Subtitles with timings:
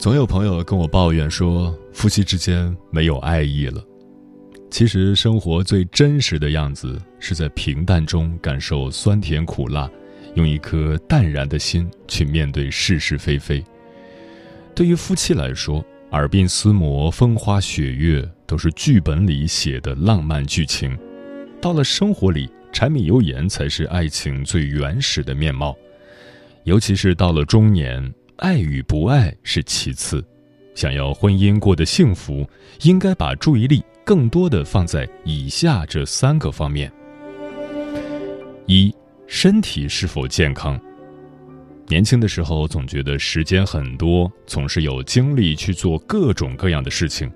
[0.00, 3.84] 总有朋友跟我抱怨说，夫妻之间没有爱意了。
[4.70, 9.90] 其实，生活最真实的样子是在平淡中感受酸甜苦辣，
[10.36, 13.62] 用一颗淡然的心去面对是是非非。
[14.74, 20.96] 对于夫妻来说，耳鬓厮磨、风花雪月都是剧本里写的浪漫剧情；
[21.60, 25.76] 到了生活里，柴米油盐才是爱情最原始的面貌。
[26.64, 28.10] 尤其是到了中年。
[28.40, 30.24] 爱与不爱是其次，
[30.74, 32.48] 想要婚姻过得幸福，
[32.84, 36.90] 应该把注意力更多的放在以下这三个方面：
[38.66, 38.94] 一、
[39.26, 40.80] 身体是否健康。
[41.86, 47.30] 年轻的时候总觉得时间很多，总是有精力去做各种各样的事情，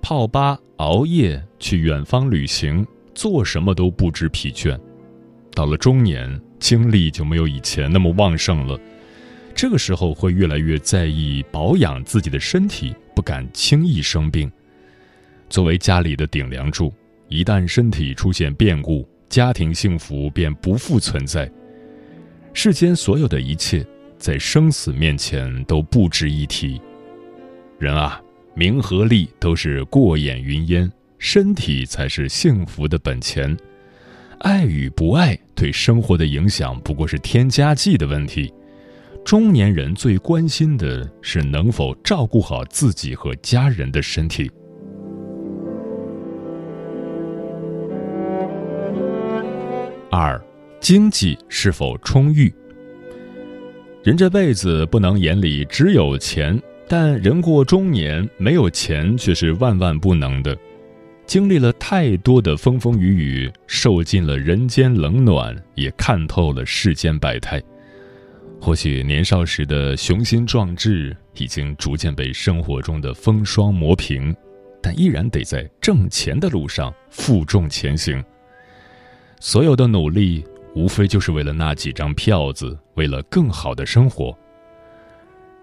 [0.00, 4.78] 泡吧、熬夜、去远方旅行，做什么都不知疲倦。
[5.52, 8.78] 到了中年，精力就没有以前那么旺盛了。
[9.56, 14.52] 这个时候会越来越在意保养自己的身体，不敢轻易生病。
[15.48, 16.92] 作为家里的顶梁柱，
[17.28, 21.50] 一旦身体出现变故，家庭幸福便不复存在。
[22.52, 23.82] 世间所有的一切，
[24.18, 26.78] 在生死面前都不值一提。
[27.78, 28.20] 人啊，
[28.54, 33.56] 名和利都是过眼云烟，身体才是幸福的本钱。
[34.40, 38.52] 爱与不爱对生活的影响，不过是添加剂的问题。
[39.26, 44.48] 中年人最关心的是能否照顾好自己和家人的身体。
[50.12, 50.40] 二，
[50.78, 52.54] 经济是否充裕？
[54.04, 56.56] 人这辈子不能眼里只有钱，
[56.86, 60.56] 但人过中年没有钱却是万万不能的。
[61.26, 63.08] 经历了太多的风风雨
[63.42, 67.60] 雨，受尽了人间冷暖，也看透了世间百态。
[68.60, 74.34] 或许年少时的雄心壮志已经逐渐被生活中的风霜磨平，
[74.82, 78.22] 但依然得在挣钱的路上负重前行。
[79.38, 80.44] 所有的努力，
[80.74, 84.36] 无非就是为了那几张票子，为了更好的生活。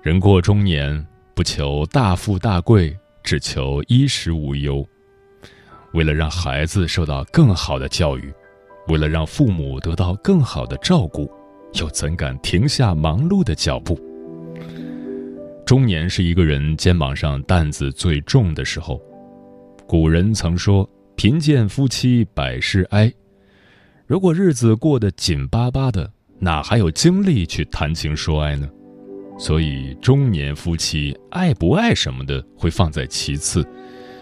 [0.01, 4.85] 人过中年，不求大富大贵，只求衣食无忧。
[5.93, 8.33] 为了让孩子受到更好的教育，
[8.87, 11.29] 为了让父母得到更好的照顾。
[11.75, 13.99] 又怎敢停下忙碌的脚步？
[15.65, 19.01] 中年是一个人肩膀上担子最重的时候。
[19.87, 23.11] 古人曾说：“贫贱夫妻百事哀。”
[24.05, 28.69] 如果日子过得紧巴巴的，哪还有精力去谈情说爱呢？
[29.39, 33.65] 所以，中年夫妻爱不爱什么的会放在其次，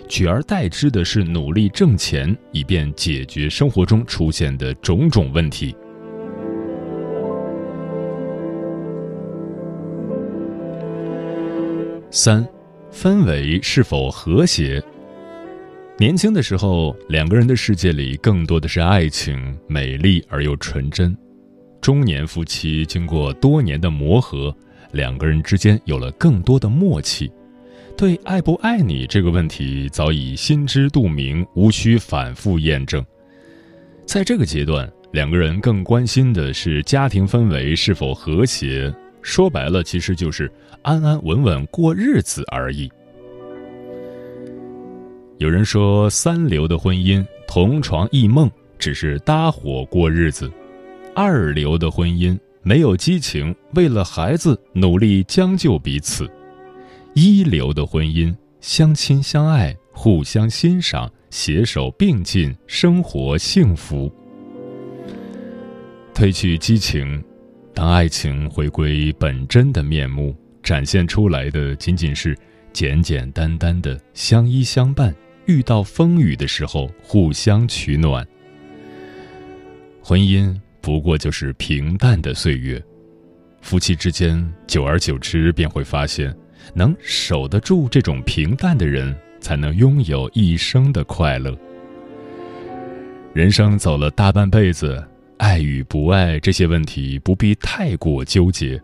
[0.08, 5.76] 取而代之的是努力挣钱，以便解决生活中出现的种种问题。
[12.14, 12.46] 三，
[12.92, 14.84] 氛围是否和谐？
[15.98, 21.18] 年轻的时候，两个人的世界里更多的是爱情，美丽而又纯真。
[21.80, 24.54] 中年夫妻经过多年的磨合，
[24.92, 27.32] 两个人之间有了更多的默契，
[27.96, 33.02] 对爱不爱你这个问题早已心知肚明，无需反复验证。
[34.06, 38.94] 在这个阶段，两个人更关心的是家庭氛围是否和谐。
[39.22, 40.52] 说白了，其实就是
[40.82, 42.92] 安安稳稳过日子而已。
[45.38, 50.48] 有人说，三流的婚姻同床异梦，只是搭伙过日子；
[51.16, 56.26] 二流的婚姻没有激情，为了孩子努力将就彼此；
[57.16, 64.12] 一流的婚姻，相亲相爱，互相欣赏，携手并进，生活幸福。
[66.14, 67.24] 褪去激情，
[67.74, 72.38] 当爱情回归本真的面目，展现出来的仅仅是
[72.74, 75.14] 简简单单的相依相伴。
[75.48, 78.26] 遇到风雨的时候，互相取暖。
[80.04, 82.82] 婚姻不过就是平淡的岁月，
[83.62, 86.34] 夫妻之间久而久之便会发现，
[86.76, 91.58] 能守得住这种平淡的人，才能拥有一生的快乐。
[93.34, 95.04] 人生走了大半辈子。
[95.42, 98.80] 爱与不爱这些问题不必太过纠结，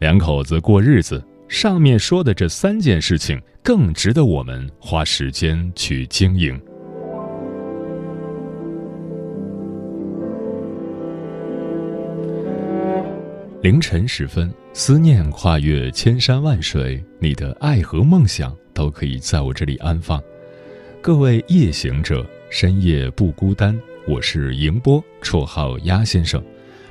[0.00, 6.60] 两口子过日子，上面说的这三件事情更值得我们花时间去经营。
[13.62, 20.20] 凌晨时分，思念跨越千山万水，你的爱和梦想都可以在我这里安放。
[21.00, 23.80] 各位夜行者，深夜不孤单。
[24.08, 26.42] 我是迎波，绰号鸭先生，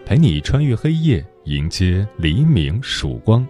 [0.06, 3.46] 陪你穿越黑夜，迎接黎明曙光。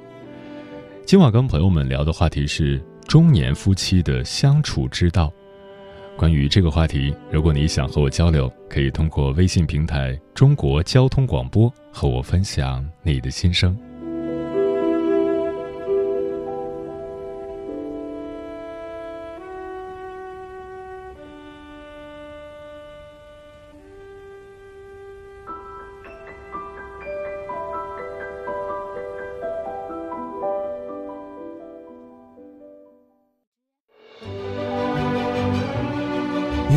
[1.05, 5.29] 今晚跟朋友们聊的话题是中年夫妻的相处之道。
[6.15, 13.77] 关于这个话题，如果你想和我交流，可以通过微信平台“中国交通广播”和我分享你的心声。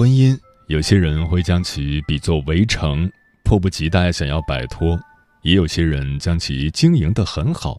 [0.00, 0.34] 婚姻，
[0.68, 3.06] 有些人会将其比作围城，
[3.44, 4.98] 迫不及待想要摆脱；
[5.42, 7.78] 也有些人将其经营得很好。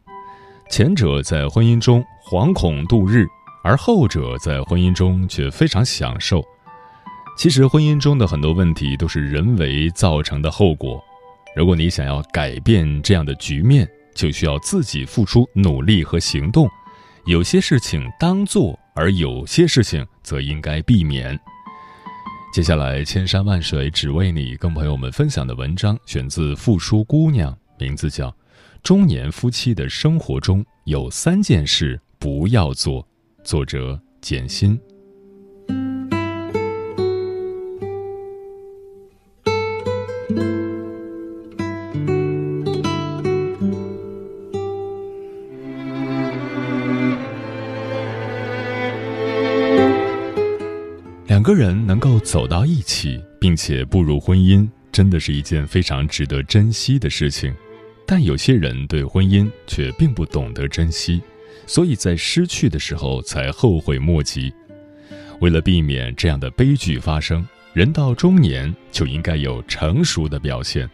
[0.69, 3.25] 前者在婚姻中惶恐度日，
[3.63, 6.43] 而后者在婚姻中却非常享受。
[7.35, 11.03] 其实，婚姻中的很多问题都是人为造成的后果。
[11.55, 16.69] 如果你想要改变这样的局面，就需要自己付出努力和行动。
[17.25, 21.39] 有些事情当做，而有些事情则应该避免。
[22.51, 27.49] 接下来，千山万水只为你，跟朋友们分享的文章选自《富书姑娘》，
[27.79, 28.29] 名字叫
[28.83, 33.01] 《中年夫妻的生活中有三件事不要做》，
[33.41, 34.77] 作者简心。
[51.41, 57.51] 两个人能够走到一起，并且步入婚姻，真的是一件非常值得珍惜的事情。
[58.05, 61.19] 但有些人对婚姻却并不懂得珍惜，
[61.65, 64.53] 所以在失去的时候才后悔莫及。
[65.39, 70.87] 为了避免这样的悲剧发生，人到中年就应该有成熟的表现。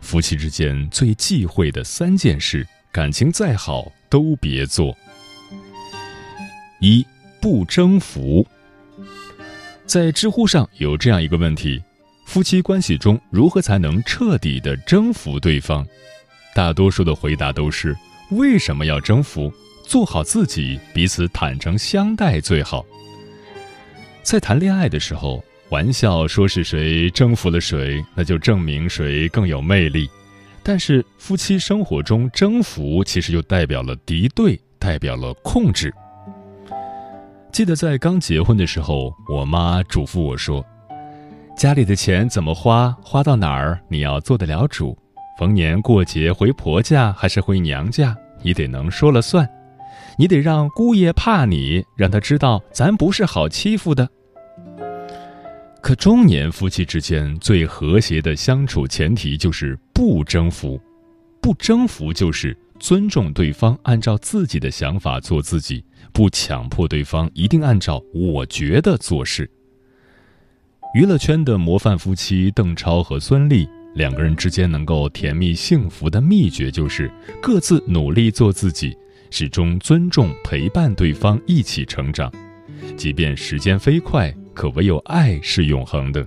[0.00, 4.96] 夫妻之间最忌讳的三件事，感情再好都别做。
[6.80, 7.04] 一
[7.42, 8.46] 不征服。
[9.92, 11.78] 在知乎上有这样一个问题：
[12.24, 15.86] 夫妻关系中如何才能彻底的征服对方？
[16.54, 17.94] 大多数的回答都是：
[18.30, 19.52] 为什么要征服？
[19.86, 22.82] 做好自己，彼此坦诚相待最好。
[24.22, 30.08] 在谈恋爱的时候，玩笑说是谁征服了谁，那就证明谁更有魅力。
[30.62, 35.92] 但是夫妻生活中，征服其实就代表了敌对，代表了控制。
[37.52, 40.64] 记得在刚结婚的时候，我妈嘱咐我说
[41.54, 44.96] ：“家里的钱怎么花，花到哪儿，你要做得了主。
[45.38, 49.46] 逢年过节回婆家还是回娘家，你得能说了算。
[50.16, 54.08] 你得让姑爷怕你，让他知道咱不是好欺负的。”
[55.82, 60.80] 可中年夫妻之间最和谐的相处前提就是不征服，
[61.42, 65.84] 不征服就是尊重对方，按照自己的想法做自己。
[66.12, 69.50] 不强迫对方一定按照我觉得做事。
[70.94, 78.96] 娱乐圈的模范夫妻邓超和孙俪两个人之间能够甜蜜幸福的秘诀，就是各自努力做自己，
[79.30, 82.30] 始终尊重陪伴对方一起成长。
[82.96, 86.26] 即便时间飞快，可唯有爱是永恒的。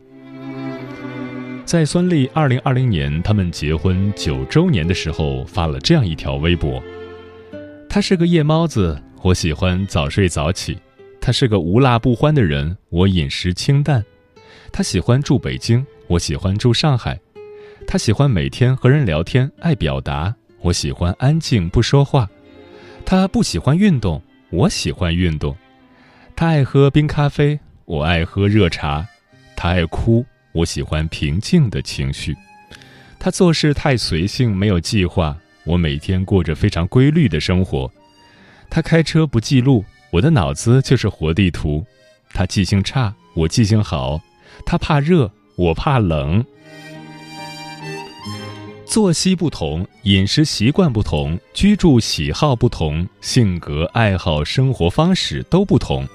[1.63, 6.81] 在孙俪二零二零年他们结婚九周年的时候，发了这样一条微博
[7.89, 10.75] ：“他是个夜猫子，我喜欢早睡早起；
[11.19, 13.99] 他是个无辣不欢的人，我饮食清淡；
[14.71, 17.15] 他喜欢住北京，我喜欢住上海；
[17.87, 22.27] 他喜欢每天和人聊天，爱表达；我喜欢安静不说话；
[23.03, 25.57] 他不喜欢运动，我喜欢运动。”
[26.37, 29.03] 他爱喝冰咖啡，我爱喝热茶；
[29.55, 32.35] 他爱哭，我喜欢平静的情绪。
[33.17, 37.91] 他做事太随性，没有计划，我每天过着非常规律的生活。
[38.69, 41.85] 他开车不记录，我的脑子就是活地图。
[42.33, 44.19] 他记性差，我记性好。
[44.65, 46.43] 他怕热，我怕冷。
[48.85, 56.07] 作息不同，饮食习惯不同，居住喜好不同，性格、爱好、生活方式都不同。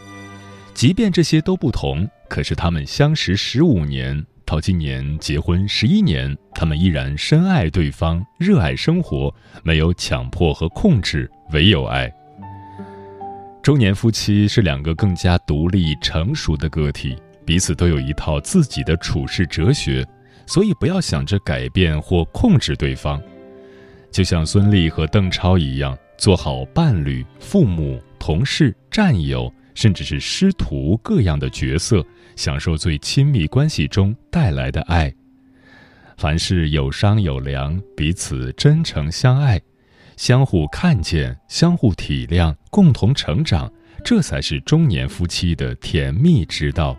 [0.73, 12.11] 即便这些都不同，可是他们相识十五年，到今年结婚十一年，他们依然深爱对方，热爱生活，没有强迫和控制，唯有爱。
[13.63, 20.07] 中年夫妻是两个更加独立成熟的个体，彼此都有一套自己的处世哲学，
[20.47, 23.21] 所以不要想着改变或控制对方。
[24.11, 29.53] 就像孙俪和邓超一样，做好伴侣、父母、同事、战友。
[29.73, 32.05] 甚至是师徒各样的角色，
[32.37, 35.11] 享受最亲密关系中带来的爱。
[36.19, 39.59] 凡事有商有量，彼此真诚相爱，
[40.19, 43.71] 相互看见，相互体谅，共同成长，
[44.05, 46.97] 这才是中年夫妻的甜蜜之道。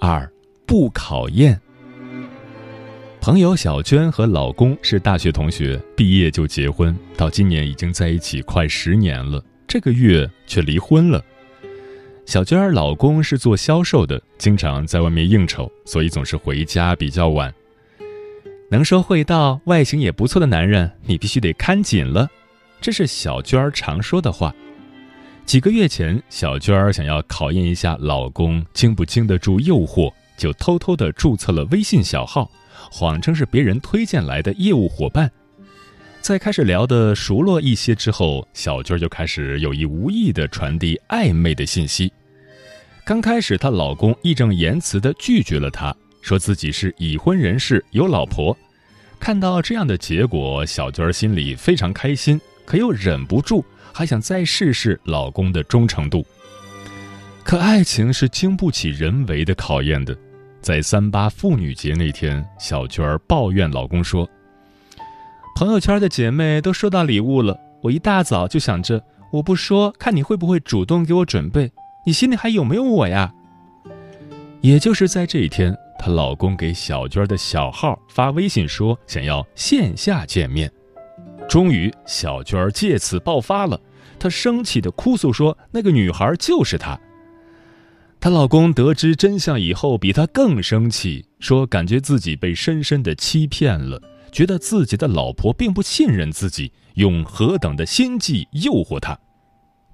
[0.00, 0.26] 二，
[0.64, 1.60] 不考验。
[3.20, 9.44] 朋友小娟和老公是大学同学，毕业就结婚，到今年已经在一起快十年了。
[9.68, 11.22] 这个月却离婚了。
[12.26, 17.52] 小娟儿老公是做销售的，经常在外面应酬，所以总是回家比较晚。
[18.70, 22.28] 能说会道、外形也不错的男人，你必须得看紧了。
[22.80, 24.54] 这是小娟儿常说的话。
[25.44, 32.48] 几个月前，小娟儿想要考验一下老公经不经得住诱惑，就偷偷的注册了微信小号。
[32.92, 35.30] 谎称是别人推荐来的业务伙伴，
[36.20, 42.12] 在开始聊的熟络一些之后，小娟就开始有意无意的传递暧昧的信息。
[43.04, 48.56] 刚开始，她老公义正言辞的拒绝了她，说自己是已婚人士，有老婆。
[49.18, 56.24] 看到这样的结果，小娟心里非常开心，可又忍不住还想再试试老公的忠诚度。
[57.42, 60.16] 可爱情是经不起人为的考验的。
[60.60, 64.28] 在三八妇女节那天，小娟抱怨老公说
[65.60, 71.70] ：“朋友圈的姐妹都收到礼物了，我一大早就想着，我不说，看你会不会主动给我准备？
[72.06, 73.30] 你心里还有没有我呀？”
[74.62, 80.72] 也就是在这一天，她老公给小娟的小号发微信说想要线下见面。
[81.46, 83.78] 终于，小娟借此爆发了，
[84.18, 86.98] 她生气的哭诉说：“那个女孩就是她。”
[88.18, 94.00] 她老公得知真相以后，比她更生气，说感觉自己被深深的欺骗了，
[94.30, 99.18] 觉得自己的老婆并不信任自己，用何等的心计诱惑他。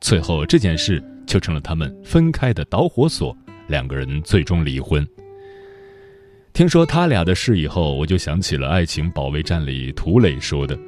[0.01, 3.37] 最后这件事就成了他们分开的导火索，
[3.69, 5.07] 两个人最终离婚。
[6.53, 10.79] 听说他俩的事以后，我就想起了《爱情保卫战》里涂磊说的：“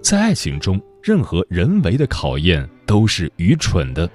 [0.00, 4.08] 在爱情中，任何人为的考验都是愚蠢的。”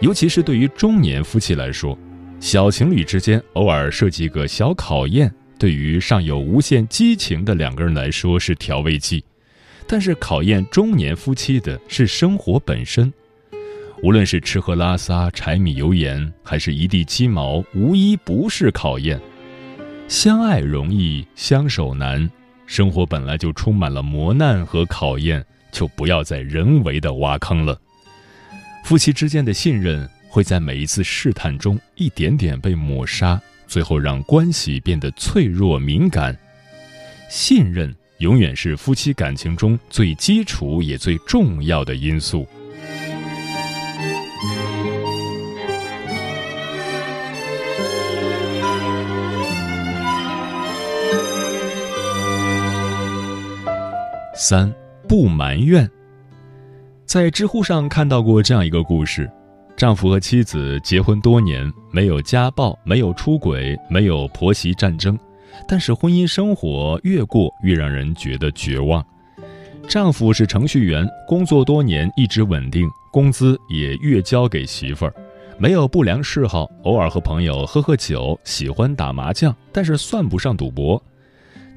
[0.00, 1.98] 尤其是对于中年夫妻来说，
[2.40, 9.24] 小情侣之间偶尔设计一个小考验，对于尚有无限激情的两个人来说是调味剂，
[9.86, 13.12] 但是考验中年夫妻的是生活本身。
[14.02, 19.18] 无论是吃喝拉撒、柴米油盐，还是一地鸡毛，无一不是考验。
[20.08, 22.30] 相爱容易，相守难。
[22.66, 27.80] 生活本来就充满了磨难和考验，就不要再人为的挖坑了。
[28.84, 33.40] 夫妻之间的信任会在每一次试探中一点点被抹杀，
[33.74, 36.38] 最后让关系变得脆弱敏感。
[37.28, 42.46] 信任永远是夫妻感情中最基础也最重要的因素。
[54.36, 54.72] 三
[55.08, 55.90] 不埋怨。
[57.04, 59.28] 在知乎上看到过这样一个故事：
[59.76, 65.18] 丈夫和妻子结婚多年，没有家暴，没有出轨，没有婆媳战争，
[65.66, 69.04] 但是婚姻生活越过越让人觉得绝望。
[69.88, 75.14] 丈夫是程序员，工作多年一直稳定，工资也月交给媳妇儿，
[75.58, 81.02] 没有不良嗜好，偶尔和朋友喝喝酒，喜欢打麻将，但是算不上赌博。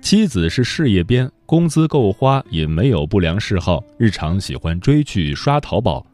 [0.01, 6.06] 妻子是事业编，工资够花，也没有不良嗜好，日常喜欢追剧、刷淘宝。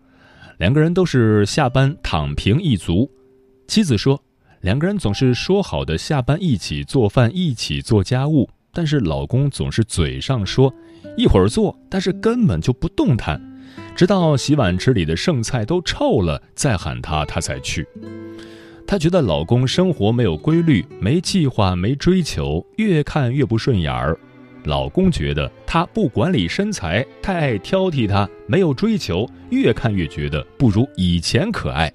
[0.58, 3.10] 两个人都是下班躺平一族。
[3.68, 4.22] 妻子说，
[4.62, 10.74] 两个人总是说好的下班一起做饭、一起做家务，但是老公总是嘴上说
[11.18, 13.42] 一会儿做，但是根本就不动弹，
[13.96, 17.88] 直到洗碗池里的剩菜都臭了，再喊他，他才去。
[18.86, 24.20] 她觉得老公生活没有规律，没计划，没追求，越看越不顺眼儿。
[24.66, 31.92] 老公觉得她不管理身材，太爱挑剔她，没有追求，越看越觉得不如以前可爱。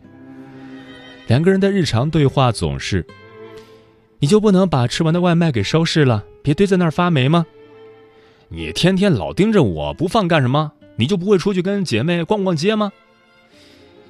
[1.26, 3.06] 两个人的日常对话总是
[4.20, 7.46] ：“你就不能把吃完的外卖给收拾了，别堆在那儿发霉吗？
[8.48, 10.72] 你天天老盯着我不放干什么？
[10.96, 12.92] 你就不会出去跟姐妹逛逛街吗？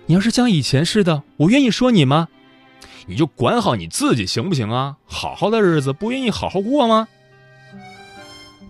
[0.07, 2.29] 你要是像以前似的，我愿意说你吗？”
[3.07, 4.97] 你就管好你自己行不行啊？
[5.07, 7.09] 好好的日子不愿意好好过吗？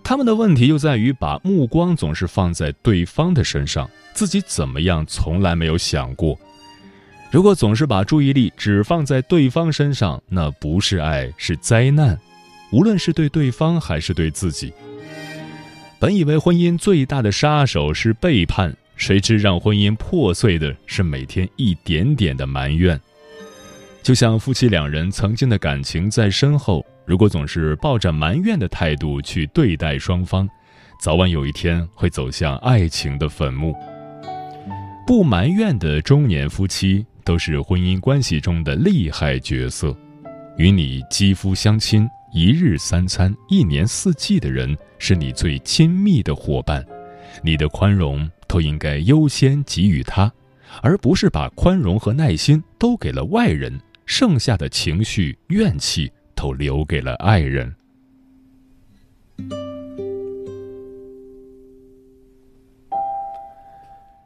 [0.09, 6.35] 他们的问题就在于把目光总是放在对方的身上，自己怎么样从来没有想过。
[7.29, 12.19] 如果总是把注意力只放在对方身上，那不是爱，是灾难。
[12.71, 14.73] 无论是对对方还是对自己。
[15.99, 22.99] 本以为婚姻最大的杀手是背叛，谁知让婚姻破碎的是每天一点点的埋怨。
[24.01, 30.47] 就像夫妻两人曾经的感情在身后，如果总是抱着埋怨的态度去对待双方，
[31.01, 33.75] 早晚有一天会走向爱情的坟墓。
[35.07, 39.97] 不埋怨的中年夫妻都是婚姻关系中的厉害角色。
[40.55, 46.85] 与你肌肤相亲、一日三餐、一年四季的人，是你最亲密的伙伴，
[47.41, 50.31] 你的宽容都应该优先给予他，
[50.83, 53.81] 而不是把宽容和耐心都给了外人。
[54.05, 57.75] 剩下的情绪怨气都留给了爱人。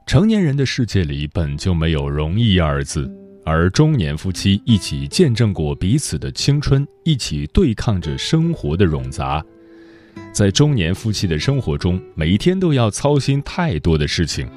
[0.05, 3.11] 成年人的世界里本就没有容易二字，
[3.43, 9.43] 而中年夫妻一起见证过彼此的青春，一起对抗着生活的冗杂，
[10.31, 14.47] 在中年夫妻的生活中，每一天都要操心太多的事情，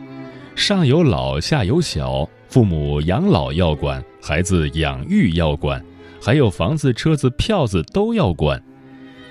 [0.55, 2.29] 上有老，下有小。
[2.49, 5.85] 父母养老要管，孩子养育要管，
[6.21, 8.63] 还有房子、车子、票子都要管，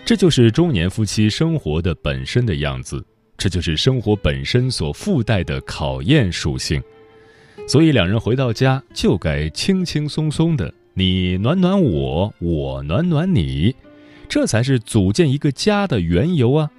[0.05, 3.03] 这就是中年夫妻生活的本身的样子，
[3.37, 6.81] 这就是生活本身所附带的考验属性。
[7.67, 13.75] 所以两人回到家就该轻轻松松的，你暖暖我，我暖暖你，
[14.29, 16.69] 这才是组建一个家的缘由啊！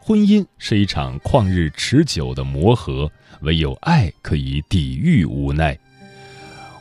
[0.00, 3.10] 婚姻是一场旷日持久的磨合。
[3.40, 5.78] 唯有爱可以抵御无奈。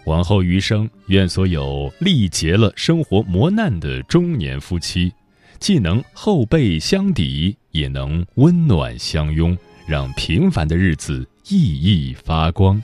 [0.06, 5.12] 往后余生，愿所有历劫了生活磨难的中年夫妻，
[5.60, 12.82] 既能后背相抵，也能温暖相拥，让平凡的日子熠熠发光。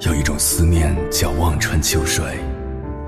[0.00, 2.22] 有一种思念叫望穿秋水，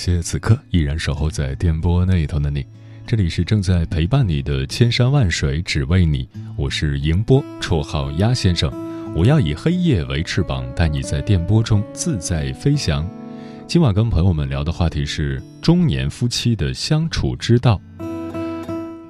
[0.00, 2.64] 谢此刻依然守候在电波那一头的你，
[3.06, 8.72] 这里是正在陪伴你的千山万水只为你，我是迎波，绰号鸭先生，
[9.14, 13.06] 我要以黑夜为翅膀，带你在电波中自在飞翔。
[13.66, 17.78] 今晚跟朋友们聊的话题是中年夫妻的相处之道。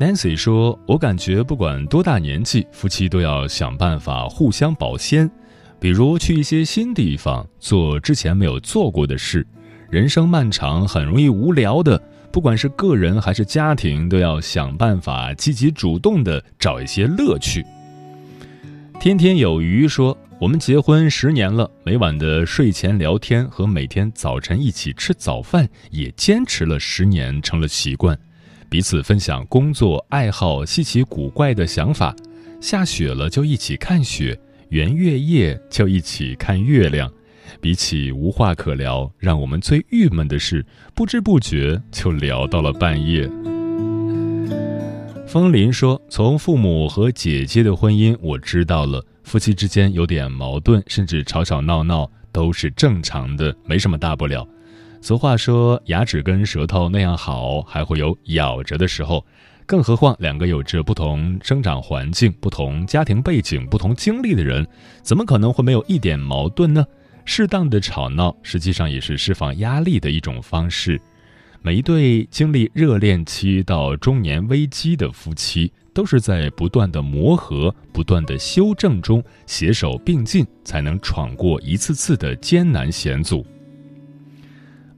[0.01, 5.31] Nancy 说：“我感觉不管多大年纪，夫妻都要想办法互相保鲜，
[5.79, 9.47] 比如去一些新地方，做之前没有做过的事。”
[9.91, 12.01] 人生漫长，很容易无聊的。
[12.31, 17.67] 不管是个人还是家庭，都要想办法积极主动的找一些乐趣。
[19.01, 28.17] 天天有鱼说：“我们结婚十年了，每晚的睡前聊天和每天早晨一起吃早饭也坚持了十年，成了习惯。
[28.69, 32.15] 彼此分享工作、爱好、稀奇古怪的想法。
[32.61, 37.11] 下雪了就一起看雪，圆月夜就一起看月亮。
[37.61, 43.31] 比起无话可聊，让我们最郁闷的是，不知不觉就聊到了半夜。”
[45.27, 54.45] 风林说：“从父母和姐姐的婚姻，我知道了，夫妻之间有点矛盾，甚至吵吵闹闹都是正常的，没什么大不了。
[55.01, 59.25] 俗话说，牙齿跟舌头那样好，还会有咬着的时候，
[59.67, 64.67] 更何况两个有着不同生长环境、不同家庭背景、不同经历的人，
[65.01, 66.85] 怎么可能会没有一点矛盾呢？
[67.33, 71.01] 适当的吵闹，实际上也是释放压力的一种方式。”
[71.63, 83.47] 每一对经历热恋期到中年危机的夫妻，都是在不断的磨合、不断的修正中携手并进，才能闯过一次次的艰难险阻。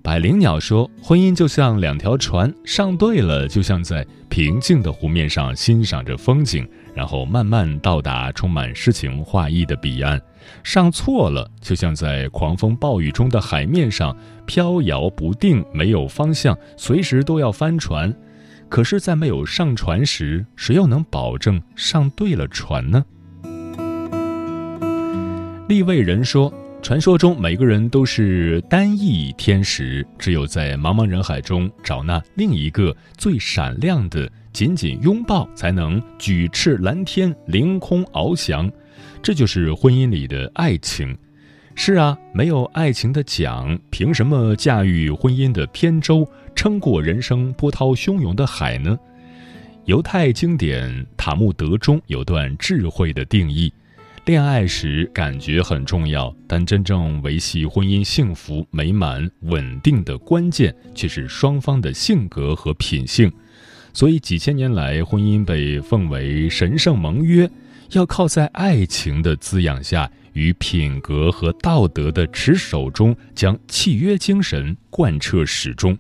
[0.01, 10.19] 百灵鸟说：“婚姻就像两条船，上对了，就像在平静的湖面上欣赏着风景，然后慢慢到达充满诗情画意的彼岸。”
[10.63, 18.15] 上错了，就像在狂风暴雨中的海面上飘摇不定，没有方向，随时都要翻船。
[18.69, 23.05] 可是，在没有上船时，谁又能保证上对了船呢？
[25.69, 38.71] 立位人说，传说中每个人都是单翼天使，只有在茫茫人海中找那另一个最闪亮的，紧紧拥抱，才能举翅蓝天，凌空翱翔。
[39.23, 41.17] 这就是婚姻里的爱情，
[41.77, 48.99] 是啊，没有爱情的桨，凭什么驾驭婚姻的扁舟，撑过人生波涛汹涌的海呢？
[49.85, 53.73] 犹太经典《塔木德》中有段智慧的定义：
[54.25, 63.31] 恋爱时感觉很重要，但真正维系婚姻幸福、美满、稳定的关键，却是双方的性格和品性。
[63.93, 67.49] 所以几千年来，婚姻被奉为神圣盟约。
[67.93, 75.97] 要靠在爱情的滋养下，与品格和道德的持守中，将契约精神贯彻始终。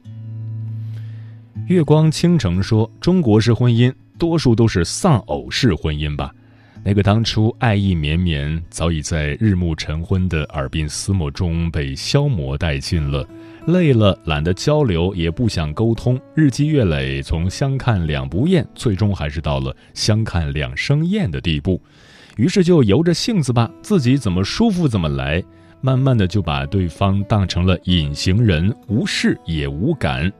[1.68, 6.34] 月光倾城说：“中国式婚姻多数都是丧偶式婚姻吧？
[6.84, 13.26] 那个当初爱意绵绵，早已在日暮晨昏的耳鬓厮磨中被消磨殆尽了。”
[13.68, 16.20] 累了，懒得交流，也不想沟通。
[16.34, 21.80] 日积月累，从相看两不厌，最终还是到了相看两生厌的地步。
[22.36, 25.40] 于是就由着性子吧，自己怎么舒服怎么来。
[25.80, 30.32] 慢慢的就把对方当成了隐形人，无视也无感。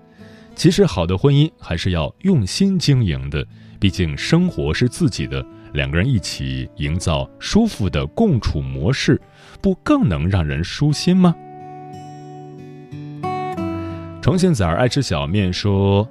[0.56, 3.46] 其实好的婚姻还是要用心经营的，
[3.78, 9.20] 毕竟生活是自己的，两个人一起营造舒服的共处模式，
[9.60, 11.34] 不更能让人舒心吗？
[14.20, 16.08] 重庆崽儿爱吃小面说：“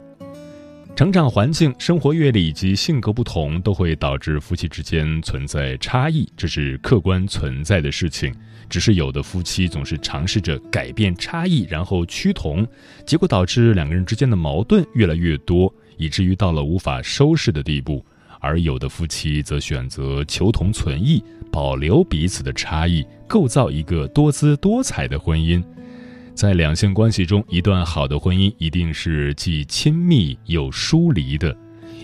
[0.98, 8.34] 成长环境、生活阅历以及性格不同，都会导致夫妻之间存在差异，这是客观存在的事情。
[8.70, 12.68] 只是有的夫妻总是尝试着改变差异，然后趋同，
[13.06, 18.04] 结果导致两个人之间的矛盾越来越多，以至于到了无法收拾的地步；
[18.42, 25.64] 而有的夫妻则选择求同存异，保留彼此的差异，构造一个多姿多彩的婚姻。”
[26.34, 31.56] 在两性关系中，一段好的婚姻一定是既亲密又疏离的，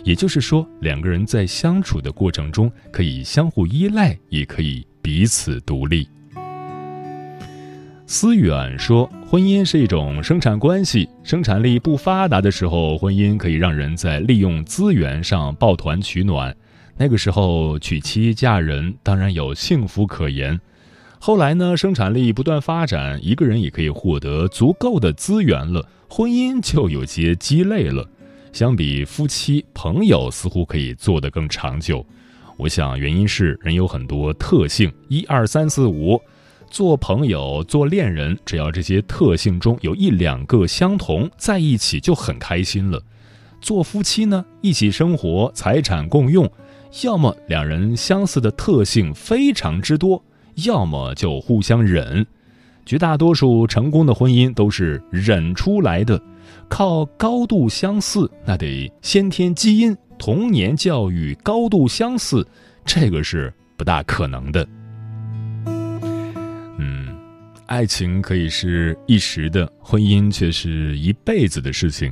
[0.03, 6.07] 也就是说，两个人在相处的过程中可以相互依赖，也可以彼此独立。
[8.09, 16.55] 思远说，婚姻是一种生产关系，生产力不发达的时候，婚姻可以让人在利用资源上抱团取暖，
[16.95, 20.57] 那个时候娶妻嫁人当然有幸福可言。
[21.19, 21.75] 后来呢？
[21.75, 28.07] 生产力不断发展，一个人也可以获得足够的资源了，婚姻就有些鸡肋了。
[28.53, 32.05] 相比夫妻、朋友，似乎可以做得更长久。
[32.55, 36.21] 我想原因是人有很多特性，一二三四五，
[36.69, 43.01] 做朋友、做恋人，只要这些特性中有一两个相同，在一起就很开心了。
[43.59, 46.49] 做夫妻呢，一起生活，财产共用，
[47.03, 50.23] 要么两人相似的特性非常之多。
[50.65, 52.25] 要么就互相忍，
[52.85, 56.21] 绝大多数成功的婚姻都是忍出来的。
[56.67, 62.47] 靠高度相似，那得先天基因、童年教育高度相似，
[62.85, 64.67] 这个是不大可能的。
[67.67, 72.11] 爱情可以是一时的，婚姻却是一辈子的事情。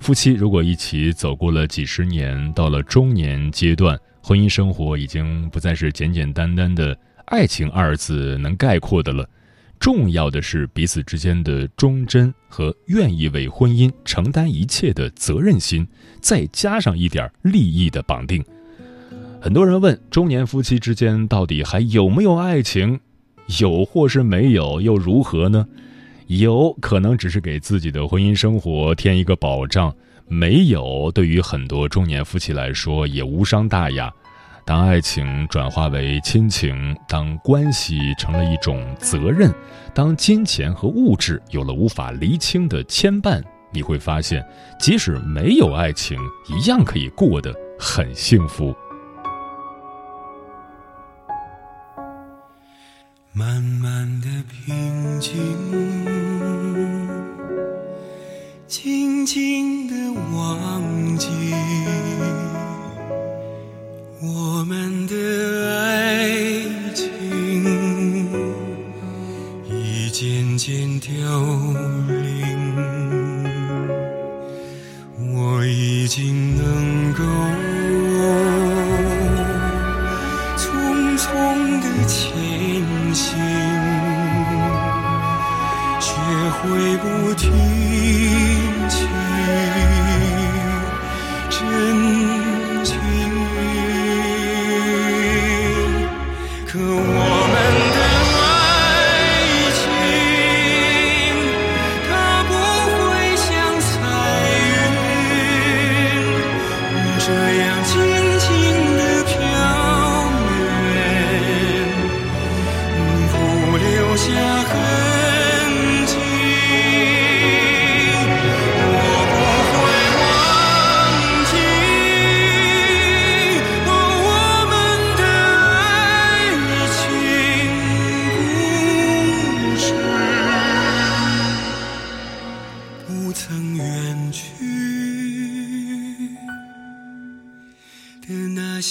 [0.00, 3.98] 夫妻如果一起走过了几十年，到了中年阶段。
[4.24, 9.28] 婚姻生活已经不再是简简单单的爱情二字能概括的了。
[9.80, 15.86] 重要的是彼此之间的忠贞和愿意为婚姻承担一切的责任心，
[16.20, 18.44] 再加上一点利益的绑定。
[19.40, 23.00] 很多人问：中年夫妻之间到底还有没有爱情？
[23.60, 25.66] 有或是没有又如何呢？
[26.28, 29.94] 有可能只是给自己的婚姻生活添一个保障，
[30.26, 34.10] 没有对于很多中年夫妻来说也无伤大雅。
[34.64, 39.52] 当爱情转化为亲情，当关系成了一种责任，
[39.92, 44.42] 当金钱和物质有了无法厘清的牵绊，你会发现，
[44.78, 46.16] 即使没有爱情，
[46.48, 48.74] 一样可以过得很幸福。
[53.34, 55.32] 慢慢的平静，
[58.68, 59.94] 静静的
[60.36, 61.28] 忘记。
[64.20, 65.14] 我们的
[65.80, 66.28] 爱
[66.94, 68.28] 情
[69.66, 71.40] 已渐渐凋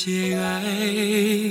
[0.04, 1.51] 些爱。